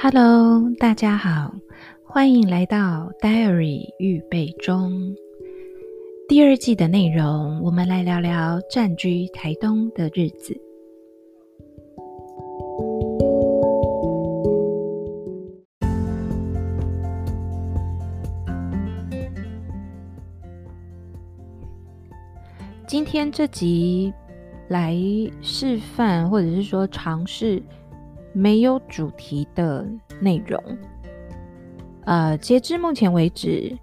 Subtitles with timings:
[0.00, 1.52] Hello，大家好，
[2.04, 4.92] 欢迎来到 Diary 预备中
[6.28, 7.60] 第二季的内容。
[7.64, 10.56] 我们来聊聊暂居台东的日子。
[22.86, 24.14] 今天这集
[24.68, 24.94] 来
[25.42, 27.60] 示范，或者是说尝试。
[28.32, 29.86] 没有主题的
[30.20, 30.62] 内容，
[32.04, 33.76] 呃，截至目前为止，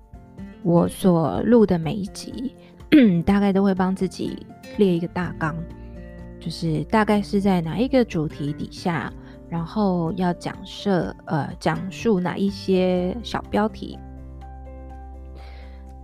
[0.64, 2.56] 我所录的每一集，
[3.26, 4.46] 大概都会帮自己
[4.78, 5.56] 列一个大纲，
[6.40, 9.12] 就是大概是在哪一个主题底下，
[9.50, 13.98] 然后要讲设呃讲述哪一些小标题，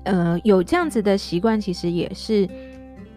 [0.04, 2.48] 呃，有这样子的习惯，其实也是，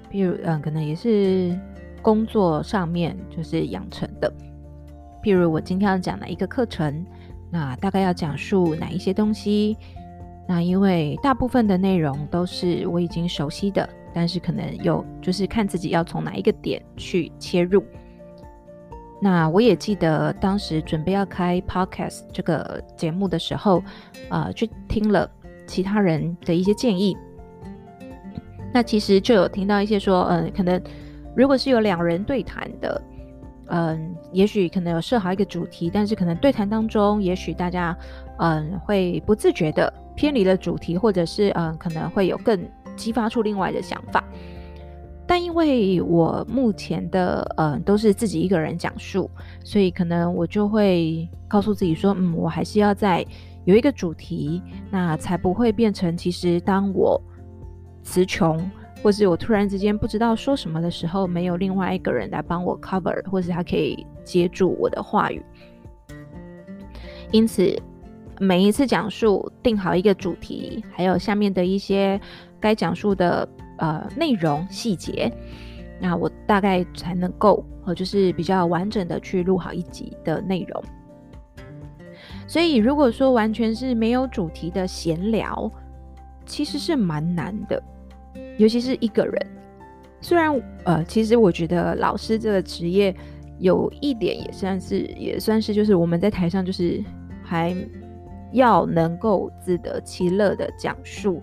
[0.09, 1.59] 比如嗯、呃，可能也是
[2.02, 4.32] 工作上面就是养成的。
[5.24, 7.02] 譬如我今天要讲哪一个课程，
[7.50, 9.74] 那大概要讲述哪一些东西？
[10.46, 17.82] 那因为大部分的内容都是我已经熟悉的，但是可能有就是看自己要从哪一个点去切入。
[19.18, 23.82] 那我也记得当时准备要开 Podcast 这个节目的时候，
[24.28, 25.26] 呃，去听了
[25.66, 27.16] 其他人的一些建议。
[28.74, 30.78] 那其实就有听到一些说，嗯、呃，可能
[31.34, 33.00] 如果是有两人对谈的。
[33.68, 37.96] 嗯，也许可能有设好一个主题，但是可能对谈当中，也许大家
[38.38, 42.60] 嗯会不自觉的偏离了主题，或者是嗯可能会有更
[42.96, 44.23] 激发出另外的想法。
[45.26, 49.30] 但因为我目前的嗯都是自己一个人讲述，
[49.65, 53.24] 所以可能我就会告诉自己说，嗯，我还是要在
[53.65, 57.20] 有一个主题，那才不会变成其实当我
[58.02, 58.70] 词穷。
[59.05, 65.43] 或是我突然之间不知道说什么的时候，没有另外一个人来帮我 cover，或是他可以接住我的话语。
[67.31, 67.78] 因此，
[68.41, 72.19] 每一次讲述定好一个主题，还有下面的一些
[72.59, 75.31] 该讲述的呃内容细节，
[76.00, 80.82] 那我大概才能够呃就是比较完整的去录好一集的内容。
[82.47, 85.70] 所以，如果说完全是没有主题的闲聊，
[86.47, 87.82] 其实是蛮难的。
[88.56, 89.46] 尤其是一个人，
[90.20, 93.14] 虽然呃，其实我觉得老师这个职业
[93.58, 97.02] 有一点也算是也算是，就是我们在台上就是
[97.42, 97.74] 还
[98.52, 101.42] 要能够自得其乐的讲述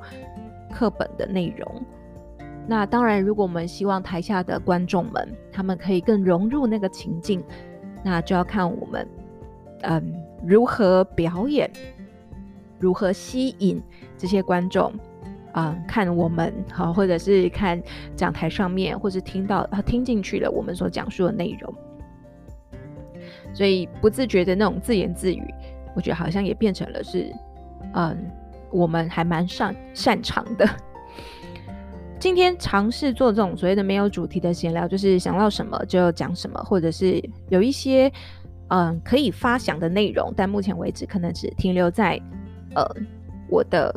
[0.72, 1.82] 课本的内容。
[2.68, 7.44] 那当然，如果我们希望台下的观众们他们可以更融入那个情境，
[8.04, 9.08] 那就要看我们
[9.82, 10.14] 嗯
[10.46, 11.70] 如何表演，
[12.80, 13.82] 如何吸引
[14.18, 14.94] 这些观众。
[15.54, 17.82] 啊、嗯，看我们好，或者是看
[18.16, 21.74] 讲台上面，或是听到他听进去了我们所讲述的内容，
[23.54, 25.44] 所以不自觉的那种自言自语，
[25.94, 27.34] 我觉得好像也变成了是，
[27.94, 28.18] 嗯，
[28.72, 30.66] 我们还蛮擅擅长的。
[32.18, 38.10] 今天尝试做这种所谓的没有主题的闲聊，就是想到什么就讲什么，或者是有一些
[38.70, 42.18] 嗯可以发想的内容，但目前为止可能只停留在
[42.74, 42.86] 呃
[43.50, 43.94] 我的。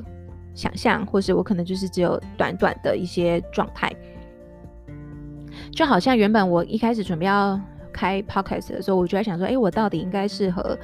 [0.54, 3.92] 想象，或是我可能就是只有短短的一些状态，
[5.72, 7.60] 就好像原本我一开始准备要
[7.92, 10.78] 开 podcast 的时候，我就在想说，诶，我到底应该适合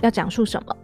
[0.00, 0.76] 要讲述什么？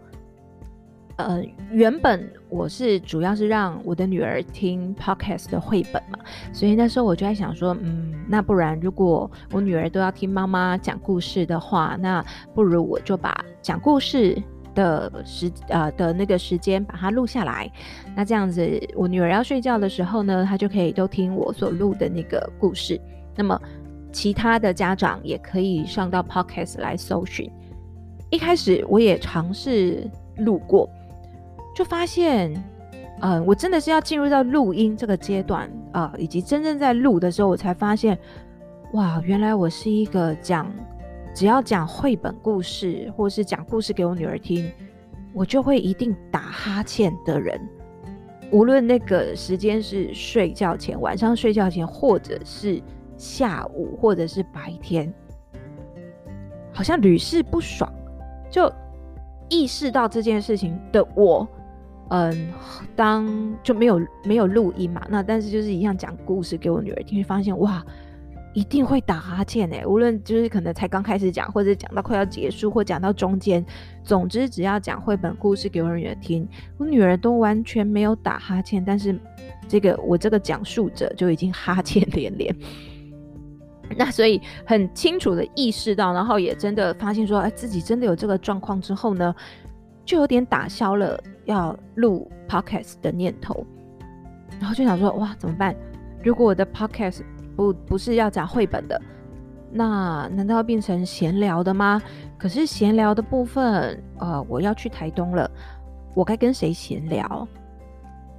[1.17, 6.17] 呃，原本我是主要是让我的女儿听 podcast 的绘本嘛，
[6.53, 12.23] 所以那时候我就在想说，嗯，那不然如果我女儿都要听妈妈讲故事的话，那
[12.55, 14.41] 不如我就把讲故事。
[14.79, 17.69] 的时呃的那个时间把它录下来，
[18.15, 18.61] 那这样子
[18.95, 22.99] 我女儿要睡觉的时候呢，她就可以都听我所录的那个故事。
[23.35, 23.59] 那么
[24.11, 27.51] 其他的家长也可以上到 Podcast 来搜寻。
[28.29, 30.89] 一开始我也尝试录过，
[31.75, 32.53] 就发现，
[33.21, 38.17] 嗯、我真的是要进入到录音这个阶段啊、以及真正在录的时候，我才发现，
[38.93, 40.71] 哇，原来我是一个讲。
[41.39, 44.69] 只要讲绘本故事，或是讲故事给我女儿听，
[45.31, 47.57] 我就会一定打哈欠的人。
[48.51, 52.83] 无论那个时间是睡觉前、晚上睡觉前，或者是
[53.15, 55.13] 下午，或者是白天，
[56.73, 57.89] 好像屡试不爽。
[58.51, 58.69] 就
[59.47, 61.47] 意识到这件事情的我，
[62.09, 62.51] 嗯，
[62.97, 67.81] 当就没有没有录音嘛，那但是就是一样讲故事给我女儿听，发现哇。
[68.59, 73.65] 一定会打哈欠诶，无论就是可能才刚开始讲，或者讲到快要结束，或讲到中间，
[74.03, 76.45] 总之只要讲绘本故事给我女儿听，
[76.77, 79.17] 我女儿都完全没有打哈欠，但是
[79.69, 82.53] 这个我这个讲述者就已经哈欠连连。
[83.95, 89.33] 那所以很清楚的意识到，然后也真的发现说，哎，自己真的有这个状况之后呢，
[90.03, 93.65] 就有点打消了要录 podcast 的念头，
[94.59, 95.73] 然后就想说，哇，怎么办？
[96.21, 97.21] 如果我的 podcast
[97.59, 99.01] 不不是要讲绘本的，
[99.69, 102.01] 那难道要变成闲聊的吗？
[102.37, 105.51] 可是闲聊的部分，呃，我要去台东了，
[106.15, 107.45] 我该跟谁闲聊？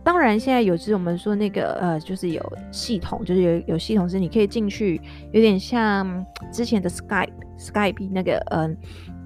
[0.03, 4.99] 当然，现在有是我们说那个呃，就是有系统，就是有有系统是你可以进去，
[5.33, 7.29] 有点像之前的 Skype
[7.59, 8.75] Skype 那个嗯、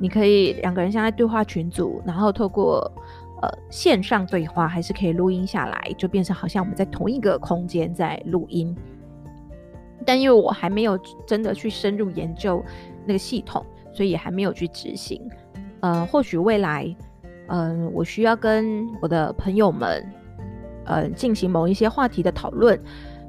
[0.00, 2.80] 你可以两个人像在对话群组，然后透过
[3.42, 8.76] 呃线上对话，还是可以录音下来，就变成好像我们在同一个空间在录音。
[10.04, 12.62] 但因为我还没有真的去深入研究
[13.06, 15.20] 那个系统，所以也还没有去执行。
[15.80, 16.84] 呃，或许未来，
[17.48, 20.04] 嗯、呃，我需要跟我的朋友们。
[20.86, 22.78] 呃，进行某一些话题的讨论，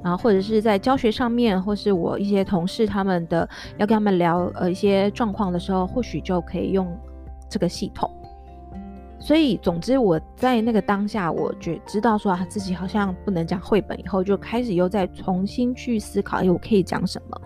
[0.04, 3.48] 然后或者是在教学上面，或是我一些同事他们的
[3.78, 6.86] 要跟他们聊呃一些状况的时候，或许就可以用
[7.48, 8.10] 这个系统。
[9.26, 17.40] 所以，总之我在那个当下，我觉知道说啊，自己好像不能讲绘本，以后就开始又再重新去思考，哎，我可以讲什么？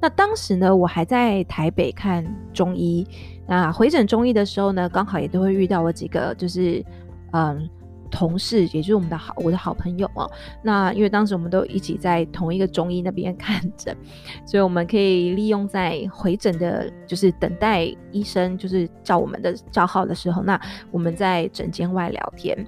[0.00, 3.04] 那当时呢，我还在台北看中医，
[3.48, 6.84] 那回诊中医的时候呢，刚好也都会遇到我几个，就是
[7.32, 7.68] 嗯。
[8.10, 10.30] 同事，也就是我们的好，我的好朋友哦。
[10.62, 13.96] 那因为当时我们都一起在同一个中医那边看诊，
[14.46, 20.60] 所以我们可以利用在回诊的，就是等待医生就是叫我们的叫号的时候，那
[20.90, 22.66] 我们在诊间外聊天。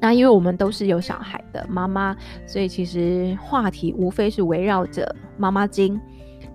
[0.00, 6.00] 那因为我们都是有小孩的妈妈，所以其实话题无非是围绕着妈妈经，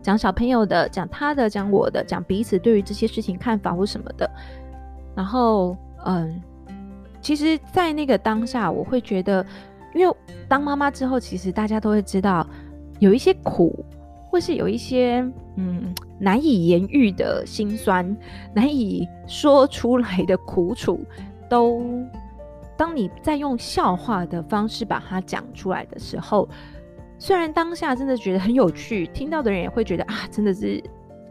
[0.01, 4.29] 讲小朋友的，讲他的，讲我的，讲彼此对于这些事情看法或什么的。
[5.15, 6.41] 然后，嗯。
[7.25, 9.43] 其实，在那个当下，我会觉得，
[9.95, 10.15] 因为
[10.47, 12.45] 当妈妈之后，其实大家都会知道，
[12.99, 13.83] 有一些苦，
[14.29, 18.15] 或是有一些嗯难以言喻的辛酸，
[18.53, 21.03] 难以说出来的苦楚，
[21.49, 21.81] 都
[22.77, 26.47] 当你在用笑话的方式把它讲出来的时候，
[27.17, 30.79] 虽然当下真的觉得很有趣，听到的人也会觉得啊，真的是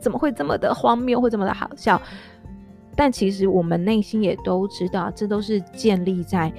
[0.01, 2.03] 怎么会这么的荒谬，或这么的好笑。
[2.97, 6.53] 但其实我们内心也都知道，这都是建立在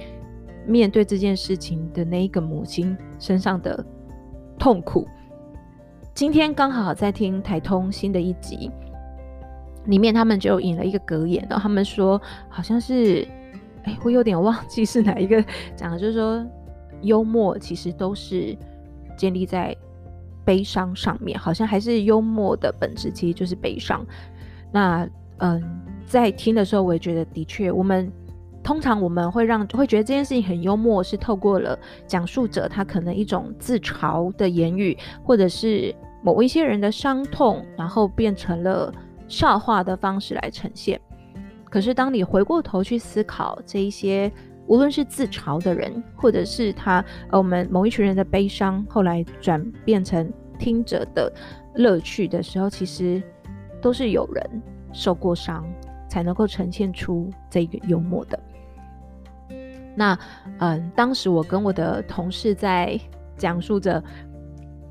[0.66, 3.84] 面对这件事情的那一个母亲身上的
[4.58, 5.06] 痛苦。
[6.12, 8.70] 今天刚好在听台通新的一集，
[9.86, 13.26] 里面他们就引了一个格言，然后他们说好像是，
[13.84, 15.42] 哎，我有点忘记是哪一个
[15.74, 16.44] 讲的，就是说
[17.02, 18.56] 幽默其实都是
[19.16, 19.76] 建立在
[20.44, 24.04] 悲伤上面，好像还是幽默的本质其实就是悲伤。
[24.70, 25.08] 那
[25.38, 25.62] 嗯。
[26.06, 28.10] 在听的时候，我也觉得的确，我们
[28.62, 38.92] 通常我们会让会觉得这件事情很幽默，是透过了讲述者他可能一种自嘲的言语，或者是某一些人的伤痛，然后变成了
[39.28, 41.00] 笑话的方式来呈现。
[41.68, 44.30] 可是当你回过头去思考这一些，
[44.66, 51.32] 无论是自嘲的人，或者是他呃我们某一群人的悲伤，后来转变成听者的
[51.74, 53.22] 乐趣的时候，其实
[53.80, 54.62] 都是有人
[54.92, 55.64] 受过伤。
[56.16, 58.40] 才能够呈现出这个幽默的。
[59.94, 60.18] 那，
[60.60, 62.98] 嗯，当时我跟我的同事在
[63.36, 64.02] 讲述着，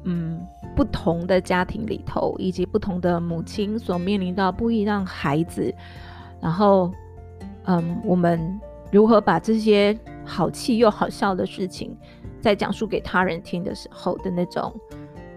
[0.04, 0.40] 嗯，
[0.76, 5.74] 不同的家庭里头，以及不同的母亲所面临到不一样孩子，
[6.40, 6.92] 然后，
[7.64, 11.98] 嗯，我们如何把这些好气又好笑的事情，
[12.40, 14.72] 在讲述给他人听的时候的那种，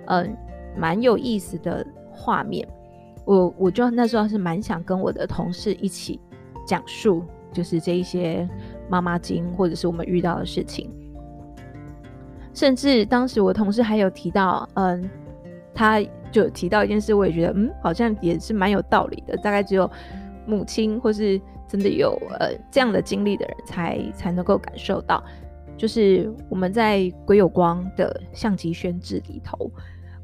[0.09, 0.37] 嗯，
[0.77, 2.69] 蛮有意思的画面。
[3.29, 6.19] 我我就那时候是蛮想跟我的同事一起
[6.67, 8.49] 讲述，就是这一些
[8.89, 10.91] 妈妈经或者是我们遇到的事情。
[12.55, 15.11] 甚至当时我同事还有提到，嗯，
[15.75, 16.01] 他
[16.33, 19.37] 就提到一件事，我也觉得，嗯，好像也是蛮有道理的。
[19.37, 19.89] 大概只有
[20.47, 25.23] 母亲或是真的有呃这样的经历的人才才能够感受到，
[25.77, 29.71] 就是我们在鬼有光的象级宣志里头。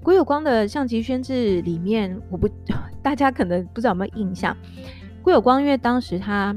[0.05, 2.47] 郭有光的象级宣志里面，我不，
[3.03, 4.55] 大家可能不知道有没有印象。
[5.23, 6.55] 郭有光因为当时他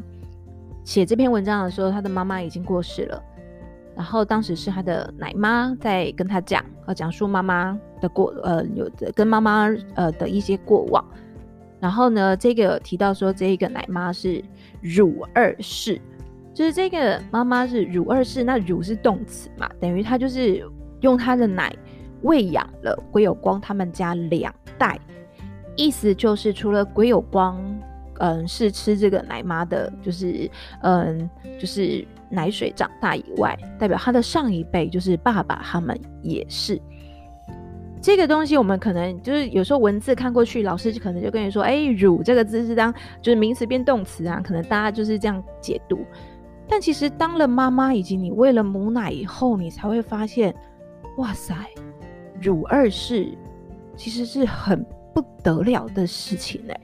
[0.84, 3.24] 写这篇文章的时候，他的妈妈已经过世了，
[3.96, 11.01] 然后当时是他的奶妈在跟他讲，呃，讲述妈妈的过，呃，有的跟妈妈呃的一些过往。
[11.80, 14.44] 然后呢，这个提到说，这一个奶妈是
[14.82, 16.01] 乳二世，
[16.54, 20.62] 就是这个妈妈是乳二世，那乳是动词嘛，等于他就是
[21.00, 21.74] 用他的奶。
[22.22, 25.00] 喂养了鬼有光他们家两代，
[25.76, 27.62] 意思就是除了鬼有光，
[28.20, 30.50] 嗯，是吃这个奶妈的，就是
[30.82, 36.82] 嗯，就是奶水长大以外，代表他的上一辈就是爸爸他们也是。
[38.00, 46.06] 这个东西我们可能就是有时候文字看过去，老师就可能就跟你说，哎，乳这个字是当就是名词变动词啊，可能大家就是这样解读。
[46.70, 50.54] 但其实当了妈妈，以及你喂了母奶以后，你才会发现，
[51.18, 51.56] 哇塞，
[52.41, 53.27] 乳二世
[53.96, 56.79] 其实是很不得了的事情哎。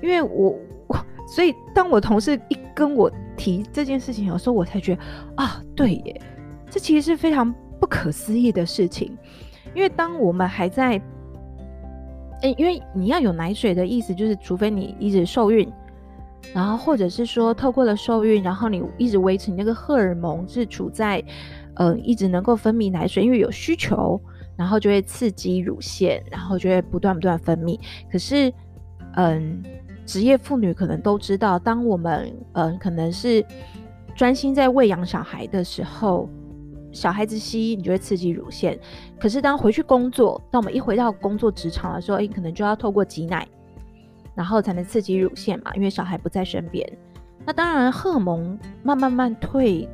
[0.00, 0.54] 因为我
[0.86, 5.02] 我 所以当我同事一跟我提这件事情，有时候我才觉得
[5.36, 6.20] 啊，对耶，
[6.70, 9.16] 这其实是非常不可思议的事情。
[9.74, 11.00] 因为当我们还在，
[12.42, 15.70] 欸，因为你要有奶水的意思，就是除非你一直受孕，
[16.54, 21.22] 然后或者是说透过了受孕，然后你一直维持你那个荷尔蒙是处在，
[21.74, 24.18] 呃，一直能够分泌奶水，因为有需求，
[24.58, 27.80] 然后就会刺激乳腺，然后就会不断不断分泌。
[28.12, 28.52] 可是，
[29.14, 29.62] 嗯，
[30.04, 33.42] 职业妇女可能都知道，当我们嗯可能是
[34.14, 36.28] 专心在喂养小孩的时候。
[36.90, 38.76] 小孩子吸，你就会刺激乳腺。
[39.20, 43.46] 可是当回去工作，当我们一回到工作职场的时候，你可能就要透过挤奶，
[44.34, 46.90] 然后才能刺激乳腺嘛，因为小孩不在身边。
[47.44, 49.86] 那当然，荷尔蒙慢慢慢退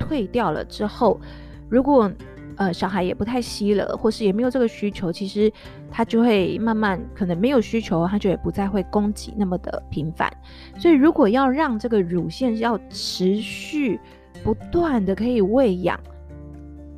[0.00, 1.20] 退掉了之后，
[1.68, 2.10] 如果
[2.56, 5.52] 呃小孩也不太吸了，或是也没有这个需求，其实
[5.90, 10.32] 他就会慢慢可能没有需求，他就也不再会供给那么的频繁。
[10.78, 13.98] 所以如果要让这个乳腺要持续
[14.42, 15.98] 不断的可以喂养。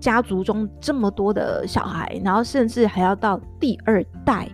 [0.01, 4.47] 家族中这么多的小孩，然后甚至还要到第二代，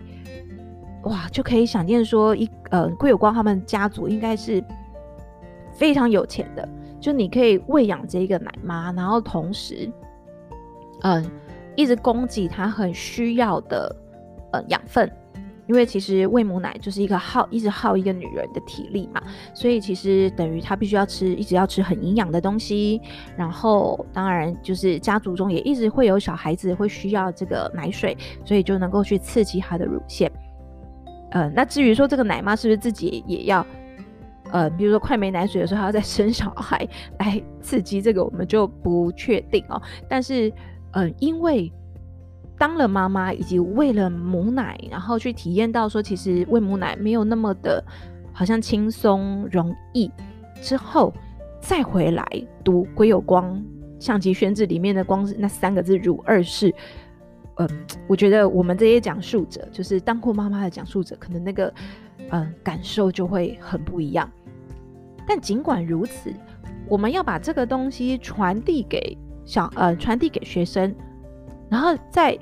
[1.03, 4.63] 哇，就可以想见说一呃，桂有光他们家族应该是
[5.73, 6.65] 非常有钱的，
[7.01, 9.91] 就你可以喂养这一个奶妈，然后同时，
[11.01, 11.25] 嗯、
[11.75, 13.95] 一直供给他很需要的
[14.51, 15.11] 呃养分。
[15.67, 19.21] 因为其实喂母奶就是一个耗，一直耗一个女人的体力嘛，
[19.53, 22.99] 所以其实等于她必须要吃，一直要吃很营养的东西。
[23.37, 30.29] 然后当然就是家族中也一直会有小孩子会需要这个奶水，所以就能够去刺激她的乳腺。
[31.29, 33.65] 呃，那至于说这个奶妈是不是自己也要，
[34.51, 36.85] 呃，比如说快没奶水的时候还要再生小孩
[37.19, 39.81] 来刺激这个，我们就不确定哦。
[40.09, 40.51] 但是，
[40.91, 41.71] 嗯、因为。
[42.59, 47.83] 当了妈妈，以及喂了母奶，然后去体验到说，其实喂母奶没有那么的，
[48.31, 50.11] 好像轻松容易。
[50.61, 51.11] 之后
[51.59, 52.23] 再回来
[52.63, 53.59] 读归有光
[53.99, 56.71] 象棋宣志里面的光那三个字“乳二世”，
[57.57, 57.67] 嗯，
[58.07, 61.73] 我觉得我们这些讲述者，就是当过妈妈的讲述者，可能那个
[62.29, 64.29] 嗯感受就会很不一样。
[65.25, 66.31] 但尽管如此，
[66.87, 70.95] 我们要把这个东西传递给想呃传递给学生，
[71.69, 72.37] 然后在。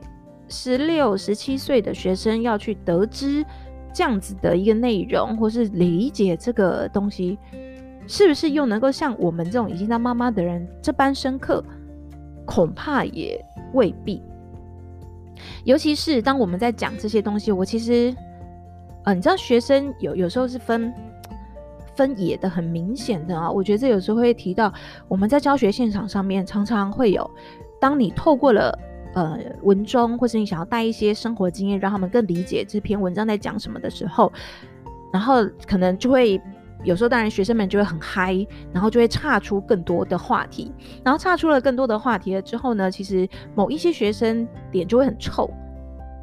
[0.51, 3.46] 十六、十七岁的学生要去得知
[3.94, 7.38] 这样子的一个内容，或是理解这个东西，
[8.08, 11.63] 是不是又能够像我们这种已经当妈妈的人这般深刻？
[12.48, 13.39] 恐怕也
[13.74, 14.24] 未必。
[15.65, 18.12] 尤其是当我们在讲这些东西，我其实，
[19.03, 20.91] 呃，你知道，学生有有时候是分
[22.00, 23.51] 分野的很明显的啊。
[23.51, 24.74] 我觉得这有时候会提到
[25.10, 27.29] 我们在教学现场上面，常常会有，
[27.79, 28.77] 当你透过了。
[29.15, 34.32] 呃，文中或是你想要带一些生活经验，让他们更理解这篇文章在讲什么的时候，
[35.12, 36.39] 然后可能就会
[36.84, 40.72] 有时候，当然学生们就会很嗨，然后就会岔出更多的话题，
[41.03, 45.50] 然后岔出了更多的话题了之后呢，其实某一些学生脸就会很臭，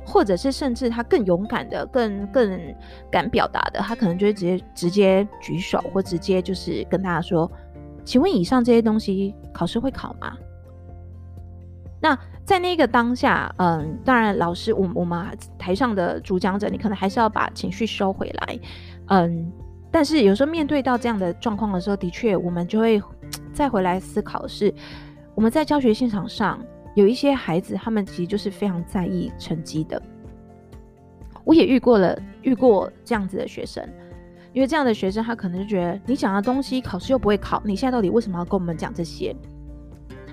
[0.06, 2.74] 或者是甚至他更勇敢的、更更
[3.10, 7.50] 敢表达的，他可能就会直接直接举手，或直接就是跟大家说
[8.04, 10.32] ：“请问以上这些东西考试会考吗？”
[12.00, 15.26] 那在那个当下，嗯，当然，老师，我我们
[15.58, 18.58] 台上的主讲者，你可能还是要把情绪收回来，
[19.08, 19.50] 嗯，
[19.90, 23.02] 但是有时候面对到这样的状况的时候，的确，我们就会
[23.52, 24.72] 再回来思考是，
[25.34, 26.62] 我们在教学现场上
[26.96, 30.02] 有一些孩子，他们其实就是非常在意成绩的。
[31.44, 33.88] 我也遇过了，遇过这样子的学生，
[34.52, 39.32] 因为这样的学生，他可能就觉得你讲的东西考试又不会考，你现在到底为什么要跟我们讲这些？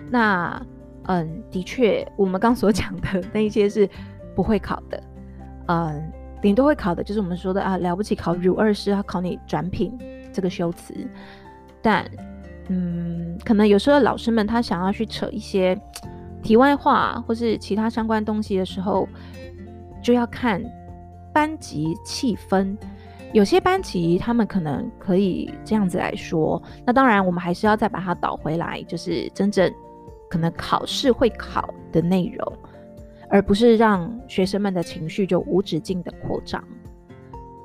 [0.10, 0.60] 那。
[1.08, 3.90] 嗯，的确，我们刚所 讲的那一些是
[4.34, 5.04] 不会考的。
[5.68, 6.02] 嗯，
[6.42, 9.92] 顶多会考的就是我们说的啊，了不起考乳二世，要考你转品
[10.32, 10.94] 这个修辞。
[11.82, 12.10] 但，
[12.70, 15.78] 嗯，可能有时候老师们他想要去扯一些
[16.44, 19.08] 题外话或是其他相关东西的时候，
[20.04, 20.62] 就要看
[21.34, 22.78] 班级气氛。
[23.32, 29.74] 有些班级他们可能可以这样子来说，那当然我们还是要再把它导回来，就是真正。
[30.30, 32.58] 可能考试会考的内容，
[33.30, 36.64] 而不是让学生们的情绪就无止境的扩张。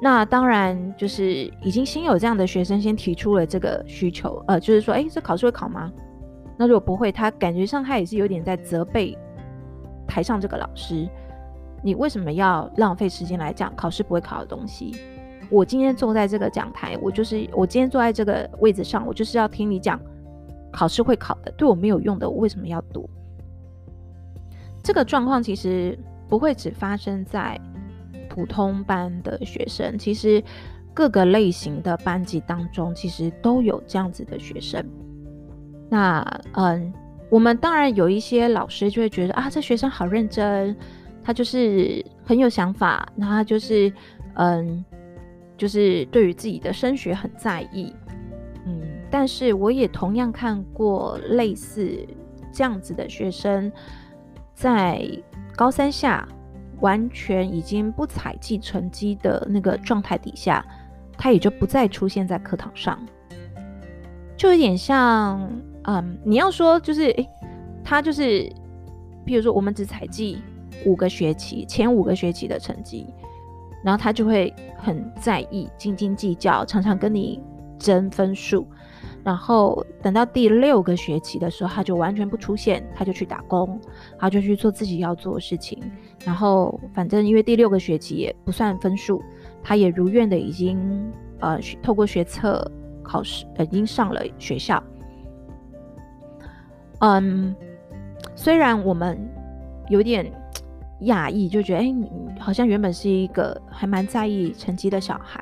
[0.02, 5.90] 那当然就是已经先有这样的学生先提出了这个需求，呃，就是说，诶，这考试会考吗？
[6.58, 9.16] 那如果不会，他感觉上他也是有点在责备
[10.06, 11.08] 台上这个老师。
[11.82, 14.96] 你为什么要浪费时间来讲考试不会考的东西？
[15.48, 19.98] 我今天坐在这个讲台，我就是我今天坐在这个位置上，我就是要听你讲
[20.72, 23.08] 考试会考的，对我没有用的，我为什么要读？
[24.82, 25.96] 这个状况其实
[26.28, 27.58] 不会只发生在
[28.28, 30.42] 普通班的学生，其实
[30.92, 34.84] 各个类型的班级当中，其实都有这样子的学生。
[35.90, 36.92] 那嗯，
[37.30, 40.76] 我们当然有一些老师就会觉得啊，这学生好认真，
[41.22, 43.90] 他就是很有想法，那他就是
[44.34, 44.84] 嗯，
[45.56, 47.94] 就是对于自己的升学很在意，
[48.66, 48.82] 嗯。
[49.10, 52.06] 但是我也同样看过类似
[52.52, 53.72] 这样子的学生，
[54.54, 55.02] 在
[55.56, 56.28] 高三下
[56.80, 60.62] 完全已经不采计成绩的那个状态底下，
[61.16, 62.98] 他也就不再出现在课堂上，
[64.36, 65.50] 就有点像。
[65.90, 67.26] 嗯，你要说就是，诶、
[67.82, 68.42] 他就是，
[69.24, 70.36] 譬如说，我们只采集
[70.84, 73.06] 五个学期前五个学期的成绩，
[73.82, 77.42] 然后他就会很在意、斤斤计较，常常跟你
[77.78, 78.66] 争分数，
[79.24, 83.80] 然后等到第六个学期的时候，他就完全不出现，他就去打工，
[84.18, 85.82] 他就去做自己要做的事情，
[86.22, 89.22] 然后反正因为第六个学期也不算分数，
[89.62, 92.70] 他也如愿的已经呃透过学测
[93.02, 94.84] 考试，已经上了学校。
[97.00, 97.54] 嗯，
[98.34, 99.16] 虽然我们
[99.88, 100.30] 有点
[101.02, 105.40] 讶异，就觉得哎，你好像原本是一个还蛮在意成绩的小孩，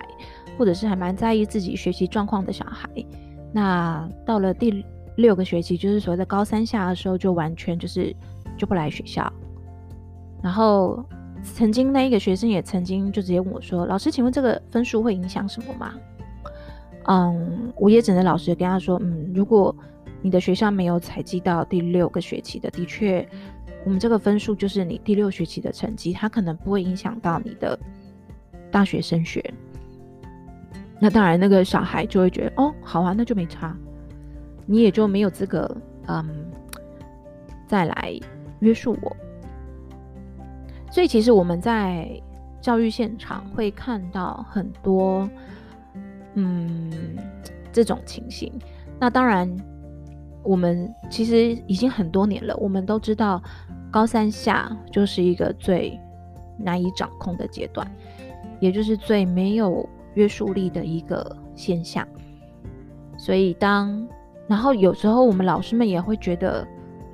[0.59, 2.89] 或者是还蛮在意自己学习状况的小孩，
[3.53, 4.85] 那到了第
[5.17, 8.15] 六个学期，就是所谓的高三下的时候，就完全就是
[8.59, 9.33] 就不来学校。
[10.43, 11.03] 然后
[11.43, 15.95] 曾经那一个学生也曾经就直接问我说：“老师，请问这个分数会影响什么吗？”
[17.09, 19.75] 嗯，我也只能老实跟他说：“嗯，如果。”
[20.27, 23.25] 你的学校没有采集到第六个学期的，的确，
[23.85, 27.79] 我们这个分数就是你第六学期的成绩，它可能不会影响到你的
[28.73, 29.55] 大学升学。
[30.99, 33.79] 那当然，那个小孩就会觉得，哦，好啊，那就没差，
[34.67, 35.77] 你也就没有资格，
[36.09, 36.51] 嗯，
[37.69, 38.13] 再来
[38.59, 39.17] 约束我。
[40.91, 42.21] 所以，其实我们在
[42.61, 45.31] 教育现场会看到很多，
[46.35, 46.91] 嗯，
[47.71, 48.53] 这种情形。
[48.99, 49.57] 那当然。
[50.47, 53.43] 我们其实已经很多年了，我们都知道，
[53.91, 55.99] 高三下就是一个最
[56.57, 57.85] 难以掌控的阶段，
[58.61, 62.07] 也就是最没有约束力的一个现象。
[63.19, 64.07] 所以当，
[64.47, 66.67] 然后有时候我们老师们也会觉得，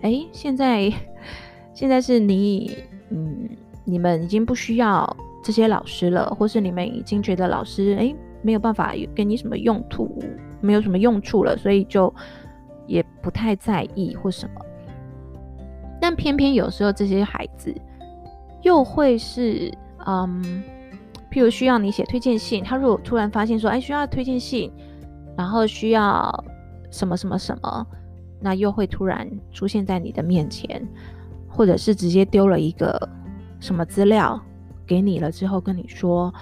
[0.03, 0.93] 哎，现在
[1.73, 2.77] 现在是你，
[3.09, 3.49] 嗯，
[3.85, 10.23] 你们已经不需要这些老师了，或是你们已经觉得老师，哎，没有办法给你什么用途，
[10.61, 12.15] 没有什么用处了，所以就。
[12.87, 14.61] 也不太在意或什么，
[16.01, 17.75] 但偏偏有时候这些孩子
[18.63, 19.73] 又会是，
[20.07, 20.63] 嗯，
[21.31, 24.71] 譬如需要你写推荐信，他如果突然发现说，哎，需要推荐信，
[25.37, 26.45] 然后需要
[26.91, 27.87] 什么什么什么，
[28.41, 30.87] 那又会突然出现在你的面前，
[31.49, 33.09] 或者是直接丢了一个
[33.61, 34.41] 什么资料
[34.87, 36.33] 给你了之后，跟你说，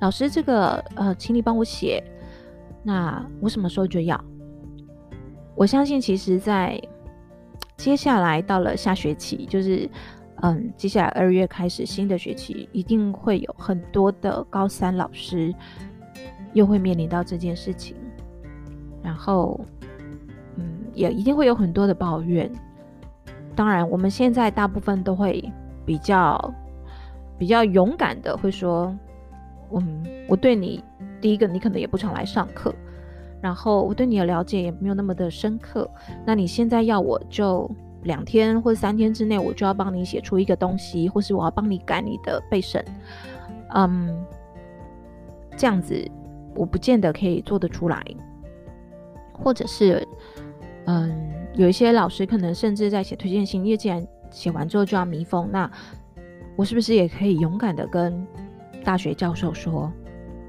[0.00, 2.02] 老师，这个呃，请你帮我写，
[2.82, 4.18] 那我什么时候就要？
[5.58, 6.80] 我相信，其实，在
[7.76, 9.90] 接下来到了下学期，就是
[10.36, 15.52] 嗯，接下来二月开始新的学期，一定会有很多的高三老师
[16.52, 17.96] 又会面临到这件事情，
[19.02, 19.60] 然后
[20.54, 22.48] 嗯，也一定会有很多的抱怨。
[23.56, 25.42] 当然，我们现在大部分都会
[25.84, 26.54] 比较
[27.36, 28.96] 比较勇敢的会说，
[29.72, 30.84] 嗯，我对你
[31.20, 32.72] 第一个，你可能也不常来上课。
[33.40, 35.88] 然后我对你的了解也没有那么的深刻，
[36.26, 37.70] 那你现在要我就
[38.02, 42.84] 两天或三天之内，我就要帮你写出一个东西，或是我要帮你改你的备审，
[43.74, 44.24] 嗯，
[45.56, 46.10] 这样子
[46.54, 48.02] 我不见得可以做得出来，
[49.32, 50.06] 或者是，
[50.86, 55.70] 嗯，有一些老师可能甚至在写推荐信，因为既然写完之后就要密封，那
[56.56, 58.26] 我是不是也可以勇敢的跟
[58.84, 59.92] 大学教授说，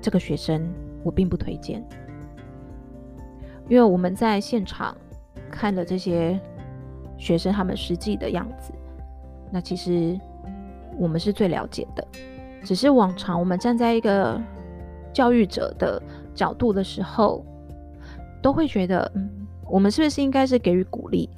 [0.02, 0.67] 这个学生
[1.04, 1.84] 我并不推荐。
[3.69, 4.97] 因为我们在现场
[5.49, 6.38] 看了这些
[7.17, 8.73] 学生他们实际的样子，
[9.51, 10.19] 那其实
[10.97, 12.05] 我们是最了解的。
[12.62, 14.41] 只是往常我们站在一个
[15.13, 16.01] 教育者的
[16.34, 17.45] 角度的时候，
[18.41, 19.29] 都会觉得，嗯，
[19.65, 21.29] 我们是不是应该是给予鼓励，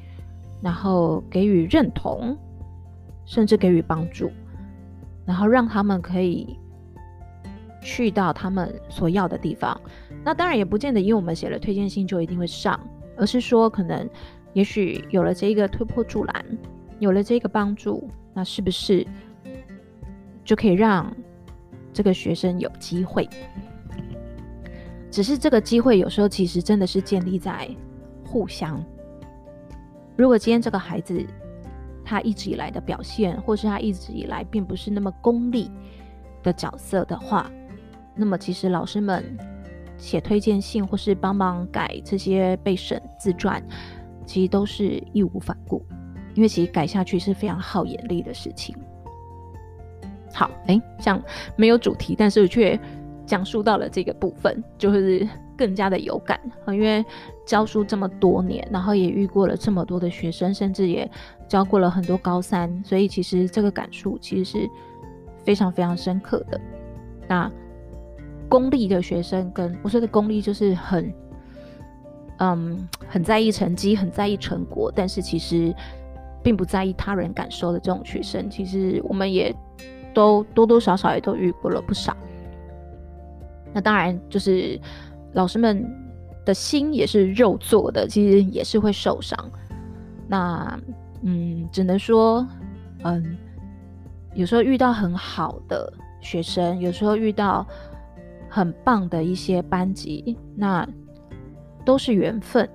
[0.62, 2.36] 然后给予认同，
[3.26, 4.32] 甚至给予帮助，
[5.26, 6.58] 然后让他们可以
[7.82, 9.80] 去到他们所要的地方。
[10.24, 12.80] 那当然也不见得，因为我们写了推荐信就一定会上，
[13.18, 14.08] 而是说可能，
[14.54, 16.46] 也许有了这一个推波助澜，
[17.00, 19.06] 有了这个帮助，那是不是
[20.46, 21.12] 就可以让
[21.92, 23.28] 这个学生有机会。
[25.10, 27.70] 只是这个机会有时候其实真的是建立在
[28.24, 28.82] 互相。
[30.16, 31.26] 如果今天这个孩子
[32.06, 35.70] 他一直以来的表现，或是他一直以来并不是那么功利
[36.44, 37.52] 的角色的话，
[38.16, 39.24] 那么其实老师们
[39.98, 43.64] 写推荐信或是帮忙改这些备审自传，
[44.26, 45.86] 其实都是义无反顾，
[46.34, 48.76] 因为其实改下去是非常耗眼力的事情。
[50.34, 51.22] 好，哎，像
[51.56, 52.80] 没有主题，但是却。
[53.24, 57.06] 讲述到了这个部分，就是更加的有感，因为
[57.46, 61.10] 教书这么多年，然后也遇过了这么多的学生，甚至也
[61.48, 64.70] 教过了很多高三，所以其实这个感触其实是
[65.46, 66.60] 非常非常深刻的。
[67.26, 67.50] 那
[68.52, 71.14] 功利的学生跟我说的功利，就是很
[72.40, 75.74] 嗯很在意成绩，很在意成果，但是其实
[76.44, 79.56] 并不在意他人感受的这种学生，其实我们也
[80.14, 82.14] 都多多少少也都遇过了不少。
[83.74, 84.78] 那当然，就是
[85.32, 85.90] 老师们
[86.44, 89.40] 的心也是肉做的，其实也是会受伤。
[90.28, 90.78] 那
[91.22, 92.46] 嗯，只能说，
[93.04, 93.38] 嗯，
[94.34, 97.66] 有时候遇到很好的学生，有时候遇到
[98.52, 100.86] 很棒的一些班级，那
[101.86, 102.70] 都是缘分。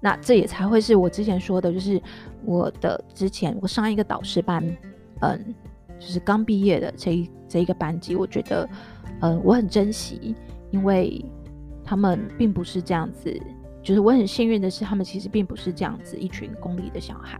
[0.00, 2.00] 那这也才会是我之前说的，就是
[2.44, 4.64] 我的之前我上一个导师班，
[5.20, 5.54] 嗯，
[5.98, 8.68] 就是刚毕业的这一这一个班级，我觉得。
[9.24, 10.34] 嗯，我很珍惜，
[10.72, 11.24] 因为
[11.84, 13.32] 他们并不是这样子，
[13.80, 17.38] 就是我很幸运的是，他们其实并不是这样子一群功利的小孩，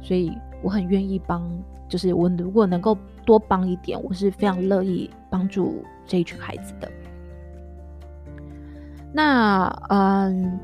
[0.00, 0.30] 所以
[0.62, 1.42] 我很愿意帮，
[1.88, 6.90] 就是我如果能够多帮一点，我是非常乐意帮助这一群孩子的。
[9.12, 10.58] 那嗯，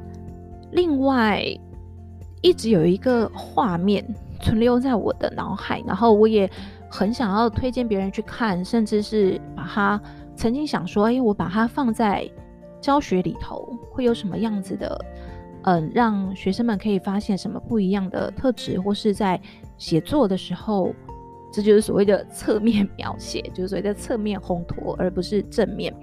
[0.71, 1.43] 另外
[2.41, 4.05] 一直有一个画面
[4.41, 6.51] 存留在我的脑海，然后我也
[6.91, 10.01] 很想要推荐别人去看，甚至是把它。
[10.35, 12.29] 曾经想说，哎，我把它放在
[12.81, 15.05] 教学里头，会有什么样子的？
[15.65, 19.39] 嗯，让学生们可以发现什么不一样的特质，或是在
[19.77, 20.93] 写作的时候，
[21.53, 25.95] 这就是所谓的侧面描写，就是所谓的侧面烘托，而不是正面。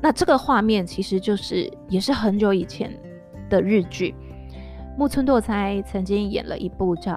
[0.00, 2.92] 那这个画面其实就是也是很久以前
[3.48, 4.14] 的日剧，
[4.96, 7.12] 木村拓哉曾经演了一部叫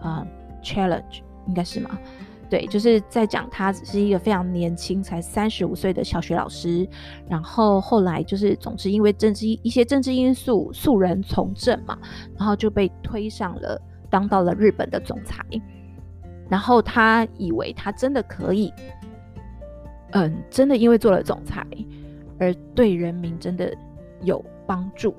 [0.00, 0.26] 啊、嗯
[0.64, 1.02] 《Challenge》，
[1.46, 1.98] 应该是吗？
[2.48, 6.84] 对，就是在讲他只是一个非常年轻，才三十五岁的小学老师，
[7.28, 11.96] 然后后来就是，总之因为政治一些政治因素，素人从政嘛，
[12.36, 15.44] 然后就被推上了，当到了日本的总裁，
[16.50, 18.72] 然后他以为他真的可以，
[20.10, 21.64] 嗯，真的因为做了总裁，
[22.38, 23.72] 而对人民真的
[24.22, 25.14] 有帮助，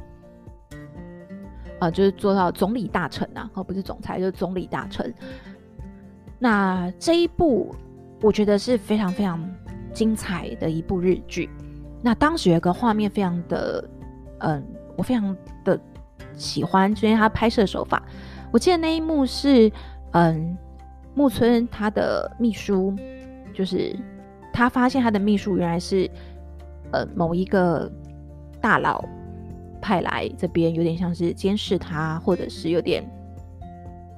[1.80, 5.14] 啊，就是做到总理大臣啊，哦不是总裁，就是总理大臣。
[6.38, 7.74] 那这一部
[8.22, 9.50] 我觉得是非常非常
[9.94, 11.50] 精彩的一部日剧。
[12.02, 13.90] 那当时有一个画面非常的，
[14.40, 14.64] 嗯，
[14.98, 15.80] 我非常的
[16.34, 18.04] 喜欢，就因为他拍摄手法。
[18.52, 19.72] 我记得那一幕是，
[20.12, 20.58] 嗯，
[21.14, 22.96] 木村他的秘书，
[23.54, 23.96] 就是
[24.54, 26.10] 他发现他的秘书原来是，
[26.92, 27.92] 呃，某一个
[28.60, 29.04] 大佬
[29.82, 33.04] 派来这边，有点像是监视他，或者是有点。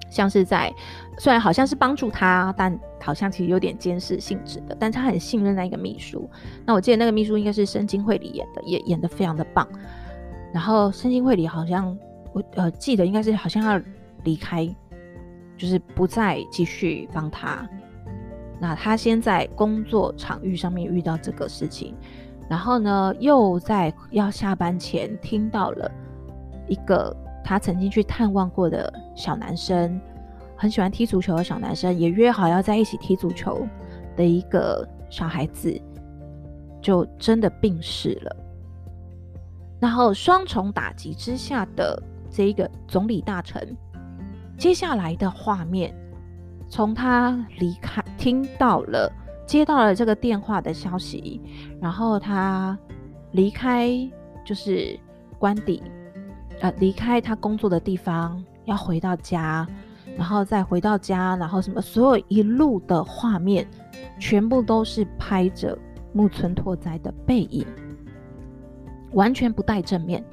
[0.10, 0.72] 像是在，
[1.18, 4.78] 虽然好像是帮助他，但好像其实有点监视性质的。
[4.80, 6.30] 但他很信任那一个秘书。
[6.64, 9.68] 那我记得那个秘书应该是深津绘里演的，也演的非常的棒。
[10.54, 11.98] 然后深津绘里好像
[12.32, 13.82] 我呃记得应该是好像要
[14.24, 14.70] 离开，
[15.58, 17.68] 就是不再继续帮他。
[18.60, 21.96] 那他先在工作场域上面遇到这个事情，
[22.50, 25.92] 然后呢又在要下班前听到了
[26.68, 27.16] 一个。
[27.46, 30.00] 他曾经去探望过的小男生，
[30.56, 33.68] 很喜欢踢足球的小男生，也约好要在一起踢足球
[34.16, 35.78] 的一个小孩子，
[36.82, 38.36] 就真的病逝了。
[39.82, 43.76] 然后双重打击之下的这一个总理大臣，
[44.58, 45.94] 接下来的画面，
[46.70, 49.12] 从他离开，听到了，
[49.46, 51.42] 接到了这个电话的消息，
[51.82, 52.78] 然后他
[53.32, 53.90] 离开，
[54.46, 54.98] 就是
[55.38, 55.82] 官邸。
[56.62, 59.68] 呃，离开他工作的地方，要回到家，
[60.16, 63.68] 然后再回到家，然后什么，所有一路的画面，
[64.18, 65.78] 全部都是拍着
[66.14, 67.66] 木村拓哉的背影，
[69.12, 70.24] 完全不带正面，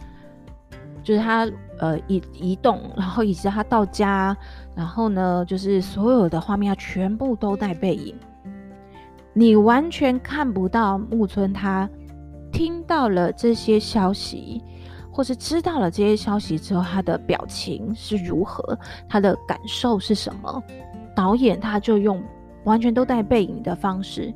[1.02, 4.36] 就是他呃移移动，然后以及他到家，
[4.76, 8.14] 然后呢，就是所有的画面，他全部都带背影，
[9.32, 11.90] 你完全看不到木村他
[12.52, 14.62] 听到了这些消息。
[15.12, 20.62] 或是知道了这些消息之后，他的表情是如何，他的感受是什么？
[21.16, 22.22] 导演他就用
[22.62, 24.32] 完全都带背影的方式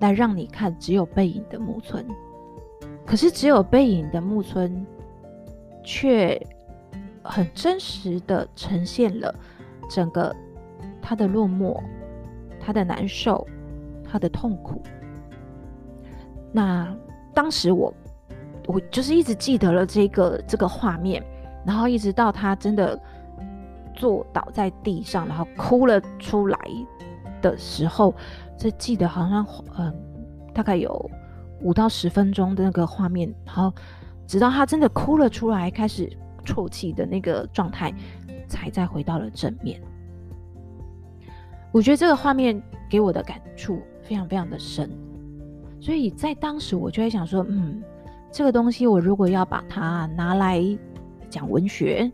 [0.00, 2.04] 来让你看只有背影的木村。
[3.06, 4.84] 可是只有背影的木村，
[5.84, 6.36] 却
[7.30, 9.34] 很真实的呈现了
[9.88, 10.34] 整个
[11.00, 11.80] 他的落寞、
[12.60, 13.46] 他的难受、
[14.04, 14.82] 他的痛苦。
[16.52, 16.92] 那
[17.32, 17.94] 当时我，
[18.66, 21.24] 我就是一直记得了这个这个画面，
[21.64, 23.00] 然后一直到他真的
[23.94, 26.58] 坐倒在地上，然后哭了出来
[27.40, 28.14] 的时候，
[28.58, 29.46] 这记得好像
[29.78, 29.94] 嗯，
[30.52, 31.10] 大概有
[31.62, 33.72] 五到十分钟的那个画面，然后
[34.26, 37.92] 直到他真的哭了出来，开始啜泣的那个状态，
[38.48, 39.80] 才再回到了正面。
[41.72, 44.90] 我觉得这个画面给我的感触非常非常的深，
[45.80, 47.82] 所以在当时我就会想说，嗯，
[48.32, 50.62] 这个东西我如果要把它拿来
[51.28, 52.10] 讲文学，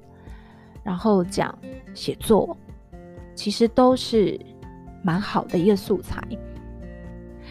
[0.82, 1.58] 然后讲
[1.94, 2.56] 写作，
[3.34, 4.38] 其实都是
[5.02, 6.22] 蛮好的一个素材。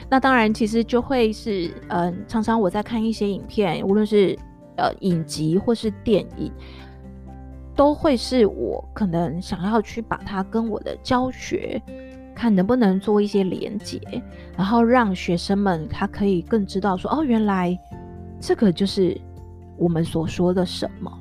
[0.08, 4.38] 那当然，其实就会是，嗯、常常我在看一些影片，无论是
[4.78, 6.52] 呃影集或是电影，
[7.76, 11.82] 都会是我可能想要去把它跟我的教学，
[12.34, 14.00] 看能不能做一些连接，
[14.56, 17.78] 然后让学生们他可以更知道说，哦，原来
[18.40, 19.20] 这个就是
[19.78, 21.12] 我们所说的什么。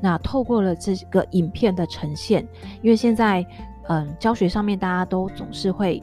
[0.00, 2.46] 那透过了这个影片的呈现，
[2.82, 3.44] 因为现在，
[3.88, 6.02] 嗯，教学上面大家都总是会，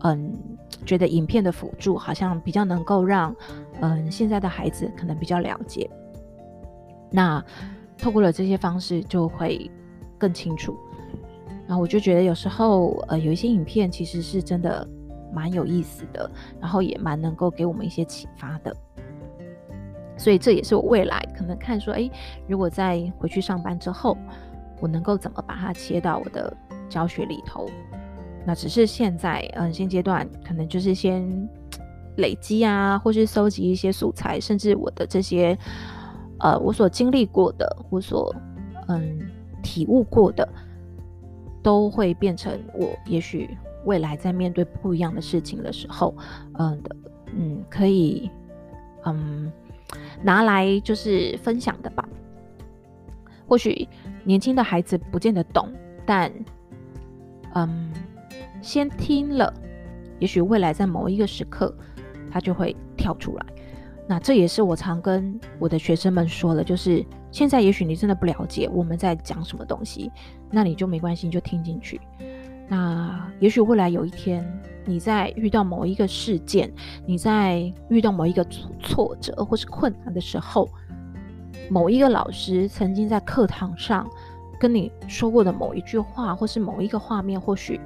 [0.00, 0.32] 嗯。
[0.84, 3.34] 觉得影片的辅助好像比较能够让，
[3.80, 5.88] 嗯，现在的孩子可能比较了解。
[7.10, 7.42] 那
[7.96, 9.70] 透过了这些方式，就会
[10.18, 10.76] 更清楚。
[11.66, 14.86] 然后我就觉得有时候，呃，有一些影片其实是真的
[15.32, 18.76] 蛮有意思的，然后也蛮能够给我们一些启发的。
[20.16, 22.10] 所以这也是我未来可能看说，诶，
[22.46, 24.16] 如果在回去上班之后，
[24.80, 26.54] 我能够怎么把它切到我的
[26.88, 27.66] 教学里头。
[28.46, 31.48] 那只是现在，嗯，现阶段可能就是先
[32.16, 35.56] 累积啊，或是搜集一些素材，甚至我的这些，
[36.40, 38.34] 呃，我所经历过的，我所
[38.88, 39.18] 嗯
[39.62, 40.48] 体悟过的，
[41.62, 46.14] 都会变成我也许未来在面对不一样的事情的时候，
[46.58, 46.96] 嗯的，
[47.36, 48.30] 嗯，可以
[49.04, 49.52] 嗯
[50.22, 52.08] 拿来就是分享的吧。
[53.46, 53.88] 或许
[54.24, 55.68] 年轻的孩子不见得懂，
[56.06, 56.32] 但
[57.54, 57.90] 嗯。
[58.62, 59.52] 先听了，
[60.18, 61.76] 也许未来在某一个时刻，
[62.34, 63.46] 他就会跳出来。
[64.08, 70.10] 那这也是我常跟我的学生们说的，就是现在也许你真的不了解我们在讲什么东西，
[70.50, 72.00] 那你就没关系，你就听进去。
[72.68, 74.44] 那也许未来有一天，
[74.84, 76.68] 你在遇到某一个事件，
[77.06, 78.44] 你在遇到某一个
[78.80, 80.68] 挫折或是困难的时候，
[81.70, 84.10] 某一个老师曾经在课堂上
[84.58, 87.80] 跟你说过的某一句话，或是某一个画面，或许。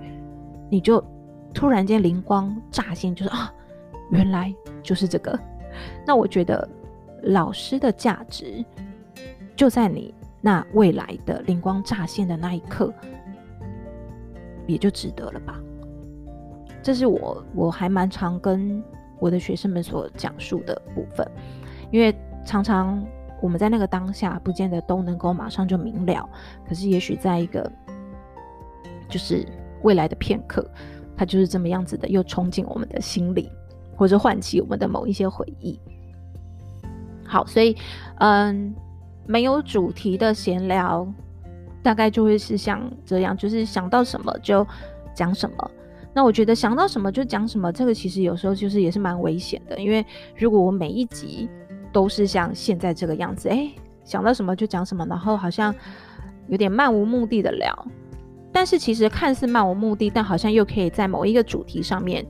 [0.71, 1.03] 你就
[1.55, 3.53] 突然间灵光乍现，就是啊，
[4.11, 5.39] 原来就是这个。
[6.07, 6.69] 那我觉得
[7.23, 8.65] 老师的价值
[9.55, 12.93] 就在你那未来的灵光乍现的那一刻，
[14.67, 15.61] 也就值得了吧。
[16.83, 18.83] 这是我我还蛮常跟
[19.19, 21.27] 我的学生们所讲述的部分，
[21.91, 23.05] 因为常常
[23.41, 26.29] 我们在那个当下不见得都能够马上就明了，
[26.69, 27.71] 可是也许在一个
[29.09, 29.47] 就是。
[29.85, 30.69] 未来的片刻，
[31.17, 33.49] 它就是这么样子的，又冲进我们的心里，
[33.99, 35.79] 或者唤起我们的某一些回忆。
[37.27, 37.77] 好，所以，
[38.21, 38.75] 嗯，
[39.27, 41.07] 没有主题的闲聊，
[41.83, 44.67] 大概就会是像这样，就是想到什么就
[45.15, 45.71] 讲什么。
[46.15, 50.05] 那我觉得想到什么就讲什么，这个其实有时候就是也是蛮危险的，因为
[50.37, 51.49] 如果我每一集
[51.93, 53.71] 都是像现在这个样子，哎，
[54.05, 55.75] 想到什么就讲什么，然后好像
[56.49, 57.87] 有点漫无目的的聊。
[58.51, 62.25] 但是其实看似漫无目的，但好像又可以在某一个主题上面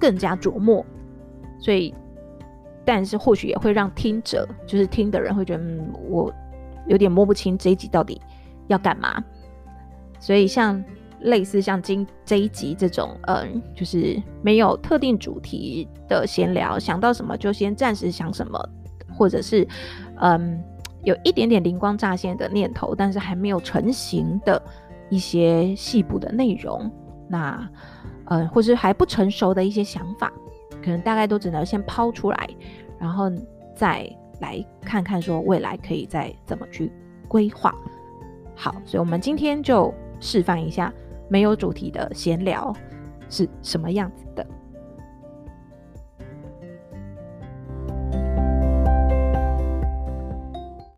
[0.00, 0.84] 更加琢磨，
[1.60, 1.94] 所以，
[2.84, 6.32] 但是或许也会让听者，就是听的人会觉得，嗯，我
[6.86, 8.20] 有点摸不清这一集到底
[8.68, 9.22] 要干嘛。
[10.18, 10.82] 所以像
[11.20, 18.58] 类似像今这一集这种，嗯，就是没有特定主题的闲聊，想到什么就先暂时想什么，
[19.14, 19.68] 或者是
[20.16, 20.58] 嗯，
[21.04, 24.60] 有一点点灵光乍现的念头，但是还没有成型的。
[25.12, 26.88] 一些细部的内容，
[27.28, 27.68] 那
[28.30, 30.32] 呃，或是还不成熟的一些想法，
[30.82, 32.48] 可能大概都只能先抛出来，
[32.98, 33.30] 然后
[33.74, 34.08] 再
[34.40, 36.90] 来看看说未来可以再怎么去
[37.28, 37.74] 规划。
[38.54, 40.92] 好，所以我们今天就示范一下
[41.28, 42.72] 没有主题的闲聊
[43.28, 44.46] 是什么样子的。